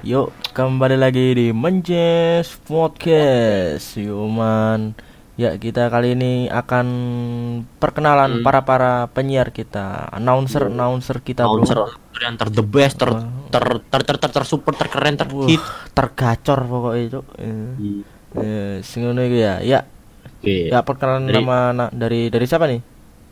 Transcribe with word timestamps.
Yuk, 0.00 0.30
kembali 0.54 0.94
lagi 0.94 1.34
di 1.34 1.46
Menjes 1.50 2.54
Podcast. 2.62 3.98
Yuk, 3.98 4.30
man. 4.30 4.94
Ya, 5.34 5.54
kita 5.54 5.86
kali 5.86 6.14
ini 6.14 6.32
akan 6.46 6.86
perkenalan 7.78 8.38
Hmm. 8.38 8.44
para 8.44 8.62
para 8.62 8.92
penyiar 9.08 9.50
kita, 9.50 10.10
announcer 10.10 10.66
announcer 10.66 11.22
kita, 11.22 11.46
bro. 11.46 11.62
Announcer 11.62 11.78
yang 12.18 12.34
ter 12.34 12.48
the 12.50 12.64
best, 12.64 12.98
ter 12.98 13.10
ter 13.48 13.64
ter 13.80 14.00
ter 14.02 14.16
ter, 14.18 14.30
ter 14.32 14.44
super, 14.44 14.74
terkeren, 14.74 15.14
Wah, 15.14 15.22
terhit. 15.46 15.62
tergacor 15.94 16.58
pokoknya 16.60 17.02
itu. 17.04 17.20
Eh, 17.38 17.70
eh, 18.34 18.74
sing 18.82 19.06
ngono 19.06 19.22
iku 19.22 19.36
ya. 19.38 19.54
Ya, 19.62 19.80
Oke. 20.38 20.70
ya 20.70 20.82
perkenalan 20.82 21.30
Dari- 21.30 21.38
nama 21.38 21.58
na- 21.70 21.92
dari 21.94 22.26
dari 22.28 22.44
siapa 22.44 22.66
nih? 22.66 22.82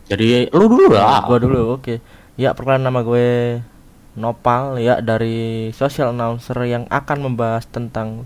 Jadi 0.07 0.47
lu 0.47 0.65
dulu 0.65 0.87
lah. 0.89 1.27
Gua 1.27 1.35
dulu, 1.37 1.75
oke. 1.75 1.99
Ya, 2.39 2.55
perkenalan 2.55 2.87
nama 2.87 3.03
gue 3.03 3.59
Nopal 4.17 4.81
ya 4.81 4.97
dari 4.99 5.69
social 5.77 6.09
announcer 6.09 6.57
yang 6.65 6.89
akan 6.89 7.31
membahas 7.31 7.69
tentang 7.69 8.25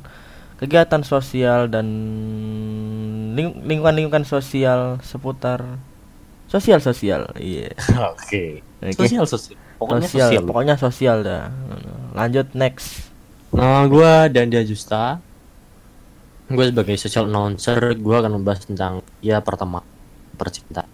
kegiatan 0.55 1.03
sosial 1.03 1.67
dan 1.67 1.87
ling- 3.35 3.67
lingkungan-lingkungan 3.67 4.23
sosial 4.23 5.03
seputar 5.03 5.81
sosial 6.47 6.79
sosial. 6.79 7.27
Iya. 7.35 7.75
Oke. 8.15 8.63
Oke. 8.79 8.95
Sosial 8.95 9.27
sosial. 9.27 9.59
Pokoknya 9.81 10.07
sosial, 10.07 10.29
sosial. 10.29 10.43
pokoknya 10.45 10.75
sosial 10.77 11.17
dah. 11.25 11.43
Lanjut 12.13 12.47
next. 12.53 13.11
Nah, 13.51 13.83
gua 13.89 14.31
dan 14.31 14.47
dia 14.47 14.63
Justa. 14.63 15.19
Gue 16.51 16.67
sebagai 16.67 16.99
social 16.99 17.31
announcer, 17.31 17.79
gua 17.99 18.19
akan 18.23 18.39
membahas 18.39 18.67
tentang 18.67 19.03
ya 19.23 19.39
pertama 19.43 19.83
percintaan. 20.35 20.87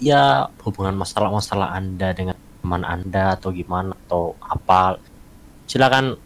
Ya 0.00 0.48
hubungan 0.64 0.96
masalah-masalah 0.96 1.76
Anda 1.76 2.10
dengan 2.16 2.36
teman 2.60 2.84
Anda 2.84 3.34
atau 3.34 3.50
gimana 3.50 3.96
atau 4.06 4.36
apa. 4.40 5.00
Silakan 5.64 6.20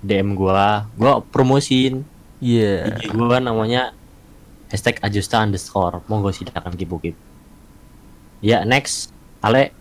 DM 0.00 0.38
gua, 0.38 0.86
gua 0.94 1.20
promosiin 1.20 2.06
Iya. 2.36 2.92
IG 3.00 3.16
gua 3.16 3.40
namanya 3.40 3.96
hashtag 4.68 5.00
ajusta 5.00 5.40
underscore 5.40 6.04
monggo 6.04 6.28
silakan 6.34 6.76
kipu 6.76 7.00
kipu 7.00 7.22
ya 8.44 8.66
next 8.68 9.14
Ale 9.40 9.72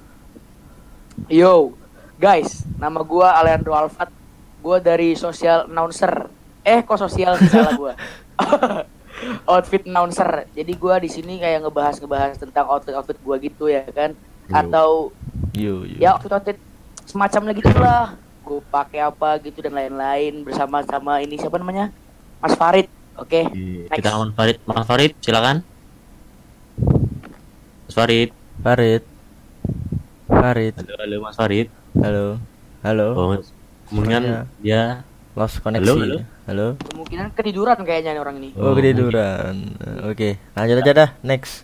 Yo, 1.32 1.72
guys, 2.20 2.68
nama 2.76 3.00
gua 3.00 3.40
Alejandro 3.40 3.72
Alfat. 3.72 4.12
Gua 4.60 4.84
dari 4.84 5.16
social 5.16 5.64
announcer. 5.64 6.28
Eh, 6.60 6.84
kok 6.84 7.00
sosial 7.00 7.40
salah 7.48 7.72
gua. 7.80 7.94
outfit 9.56 9.88
announcer. 9.88 10.44
Jadi 10.52 10.76
gua 10.76 11.00
di 11.00 11.08
sini 11.08 11.40
kayak 11.40 11.64
ngebahas-ngebahas 11.64 12.36
tentang 12.36 12.68
outfit-outfit 12.68 13.16
gua 13.24 13.40
gitu 13.40 13.72
ya 13.72 13.88
kan. 13.96 14.12
Atau 14.52 15.16
Yo, 15.56 15.88
yo. 15.88 15.98
ya 16.04 16.12
semacamnya 17.08 17.56
gitu 17.56 17.72
lah. 17.80 18.20
Gua 18.44 18.60
pakai 18.70 19.02
apa 19.02 19.40
gitu 19.40 19.64
dan 19.64 19.74
lain-lain 19.74 20.44
bersama 20.44 20.84
sama 20.84 21.24
ini 21.24 21.40
siapa 21.40 21.56
namanya? 21.58 21.90
Mas 22.44 22.54
Farid. 22.60 22.92
Oke. 23.16 23.48
Next. 23.48 23.96
kita 23.96 24.12
lawan 24.12 24.36
Farid 24.36 24.60
Mas 24.68 24.84
Farid 24.84 25.12
silakan 25.24 25.64
Mas 27.88 27.96
Farid 27.96 28.30
Farid. 28.60 29.04
Farid. 30.28 30.74
halo 30.76 30.94
halo 31.00 31.16
Mas 31.24 31.36
Farid 31.40 31.68
Halo. 31.96 32.26
Halo. 32.84 33.08
oh, 33.16 33.40
Semuanya. 33.88 34.52
dia 34.60 35.08
Lost 35.36 35.64
koneksi. 35.64 35.84
Halo, 35.84 35.96
halo. 36.04 36.18
Halo. 36.48 36.68
Kemungkinan 36.92 37.28
ketiduran 37.36 37.80
kayaknya 37.88 38.16
nih 38.16 38.22
orang 38.24 38.36
ini. 38.44 38.50
Oh, 38.60 38.72
Oh, 38.72 38.74
ketiduran. 38.76 39.80
Oke, 40.08 40.40
lanjut 40.56 40.80
aja 40.84 40.92
dah. 40.92 41.10
Next. 41.24 41.64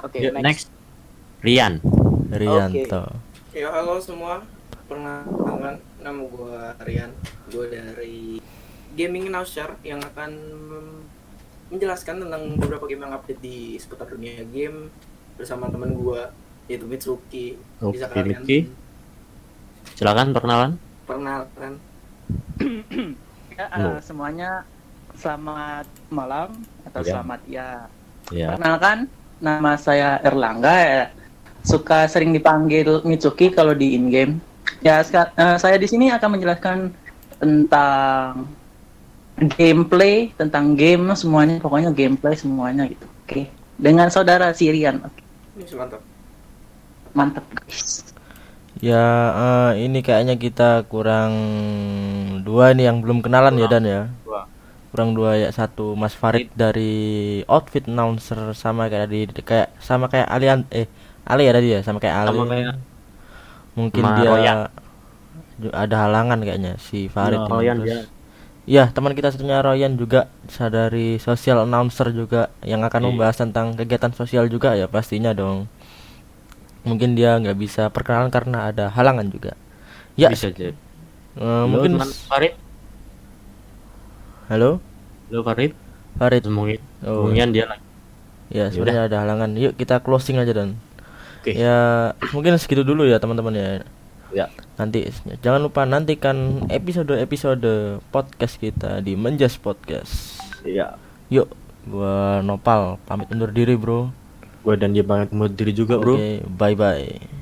Oke, 0.00 0.20
Yuk, 0.20 0.32
next. 0.40 0.44
next 0.44 0.66
Rian 1.42 1.80
Rianto. 2.32 3.02
Ya 3.52 3.68
halo 3.68 4.00
semua, 4.00 4.40
perkenalkan 4.88 5.76
nama 6.00 6.20
gue 6.22 6.56
Rian, 6.82 7.12
gue 7.46 7.64
dari 7.68 8.40
Gaming 8.92 9.28
Announcer 9.28 9.76
yang 9.82 10.00
akan 10.00 10.32
menjelaskan 11.68 12.24
tentang 12.24 12.56
beberapa 12.56 12.84
game 12.84 13.02
yang 13.02 13.12
update 13.12 13.40
di 13.40 13.76
seputar 13.76 14.08
dunia 14.08 14.44
game 14.46 14.88
bersama 15.36 15.68
teman 15.68 15.92
gue 15.92 16.20
yaitu 16.66 16.84
Mitsuki. 16.84 17.60
Bisa 17.82 18.08
kalian 18.08 18.40
Mitsuki. 18.40 18.58
silakan 19.92 20.32
perkenalan 20.32 20.70
perkenalkan. 21.04 21.72
Ya, 23.52 23.68
Halo. 23.68 23.92
eh, 23.92 24.00
semuanya 24.00 24.64
selamat 25.12 25.84
malam 26.08 26.56
atau 26.88 27.04
Ya. 27.04 27.12
selamat 27.12 27.40
ya. 27.44 27.68
ya 28.32 28.48
Perkenalkan, 28.48 28.98
nama 29.38 29.76
saya 29.76 30.16
Erlangga 30.24 30.72
ya. 30.72 31.04
Suka 31.62 32.10
sering 32.10 32.34
dipanggil 32.34 33.02
Mitsuki 33.06 33.54
kalau 33.54 33.72
di 33.72 33.94
in 33.94 34.10
game. 34.10 34.32
Ya, 34.82 35.02
eh, 35.02 35.56
saya 35.58 35.78
di 35.78 35.86
sini 35.86 36.10
akan 36.10 36.38
menjelaskan 36.38 36.90
tentang 37.38 38.46
gameplay, 39.58 40.30
tentang 40.38 40.74
game 40.74 41.14
semuanya, 41.14 41.58
pokoknya 41.62 41.90
gameplay 41.94 42.34
semuanya 42.34 42.86
gitu. 42.86 43.06
Oke. 43.26 43.46
Dengan 43.78 44.10
saudara 44.10 44.50
Sirian. 44.54 45.02
Oke, 45.02 45.22
Ini 45.58 45.74
mantap. 45.74 46.02
mantap 47.12 47.44
guys. 47.54 48.06
Ya, 48.82 49.06
eh, 49.30 49.86
ini 49.86 50.02
kayaknya 50.02 50.34
kita 50.34 50.82
kurang 50.90 51.30
dua 52.42 52.74
nih 52.74 52.90
yang 52.90 52.98
belum 52.98 53.22
kenalan 53.22 53.54
ya 53.54 53.68
Dan 53.70 53.84
ya. 53.86 54.02
Kurang 54.92 55.16
dua 55.16 55.34
ya 55.34 55.48
satu 55.48 55.96
Mas 55.96 56.12
Farid 56.12 56.52
dari 56.52 56.92
outfit 57.48 57.88
announcer 57.88 58.52
sama 58.52 58.86
kayak 58.86 59.08
di 59.08 59.24
kayak 59.32 59.72
sama 59.80 60.06
kayak 60.06 60.28
Alian 60.28 60.68
eh 60.68 60.84
Ali 61.24 61.48
ya 61.48 61.52
tadi 61.52 61.68
ya 61.70 61.80
sama 61.80 61.96
kayak 61.96 62.16
Ali. 62.22 62.28
sama 62.30 62.44
kayak 62.46 62.76
Mungkin 63.72 64.04
dia 64.20 64.68
ada 65.72 65.96
halangan 66.04 66.38
kayaknya 66.38 66.76
si 66.76 67.08
Farid. 67.08 67.38
Ya. 67.38 67.48
Royan 67.48 67.76
Terus- 67.78 67.88
dia. 67.88 68.00
Iya, 68.62 68.84
teman 68.94 69.10
kita 69.10 69.32
satunya 69.32 69.58
Royan 69.58 69.96
juga 69.96 70.30
sa- 70.46 70.70
dari 70.70 71.18
social 71.18 71.66
announcer 71.66 72.12
juga 72.12 72.46
yang 72.62 72.84
akan 72.84 73.00
Iya. 73.00 73.06
membahas 73.10 73.36
tentang 73.36 73.74
kegiatan 73.74 74.12
sosial 74.12 74.46
juga 74.46 74.76
ya 74.76 74.86
pastinya 74.86 75.32
dong. 75.32 75.66
Mungkin 76.82 77.14
dia 77.14 77.38
nggak 77.38 77.56
bisa 77.56 77.88
perkenalan 77.88 78.28
karena 78.28 78.68
ada 78.68 78.86
halangan 78.88 79.26
juga. 79.26 79.54
Ya, 80.14 80.28
bisa 80.28 80.52
jadi 80.52 80.76
eh, 81.32 81.64
mungkin 81.64 81.96
teman 81.96 82.12
Farid 82.28 82.52
halo 84.52 84.84
halo 85.32 85.40
Farid 85.40 85.72
Farid. 86.20 86.44
mungkin 86.52 86.76
Oh, 87.00 87.24
mungkin 87.24 87.56
dia 87.56 87.64
lagi 87.64 87.80
ya 88.52 88.68
sebenarnya 88.68 89.08
ada 89.08 89.24
halangan. 89.24 89.56
Yuk 89.56 89.80
kita 89.80 90.04
closing 90.04 90.36
aja 90.36 90.52
dan. 90.52 90.76
Oke. 91.40 91.56
Ya, 91.56 92.12
mungkin 92.36 92.52
segitu 92.60 92.84
dulu 92.84 93.08
ya 93.08 93.16
teman-teman 93.16 93.56
ya. 93.56 93.68
ya 94.28 94.46
Nanti 94.76 95.08
jangan 95.40 95.64
lupa 95.64 95.88
nantikan 95.88 96.68
episode-episode 96.68 97.98
podcast 98.12 98.60
kita 98.60 99.00
di 99.00 99.16
Menjas 99.16 99.56
Podcast. 99.56 100.36
ya 100.68 101.00
Yuk, 101.32 101.48
gua 101.88 102.44
Nopal 102.44 103.00
pamit 103.08 103.32
undur 103.32 103.48
diri, 103.48 103.72
Bro. 103.74 104.12
gue 104.62 104.78
dan 104.78 104.94
dia 104.94 105.02
banget 105.02 105.34
mau 105.34 105.50
diri 105.50 105.74
juga 105.74 105.98
bro 105.98 106.14
Oke, 106.14 106.38
bye 106.46 106.78
bye. 106.78 107.41